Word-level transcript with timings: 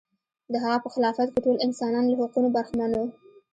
د 0.51 0.53
هغه 0.63 0.77
په 0.83 0.89
خلافت 0.93 1.27
کې 1.33 1.39
ټول 1.45 1.57
انسانان 1.65 2.05
له 2.07 2.15
حقونو 2.21 2.49
برخمن 2.55 2.91
و. 2.95 3.01